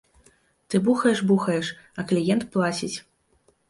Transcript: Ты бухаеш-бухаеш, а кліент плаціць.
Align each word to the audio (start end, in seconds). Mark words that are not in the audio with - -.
Ты 0.69 0.81
бухаеш-бухаеш, 0.87 1.71
а 1.99 2.09
кліент 2.13 2.51
плаціць. 2.57 2.95